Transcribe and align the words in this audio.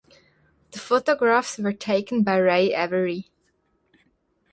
The 0.71 0.79
photographs 0.79 1.59
were 1.59 1.73
taken 1.73 2.23
by 2.23 2.37
Ray 2.37 2.73
Avery. 2.73 3.29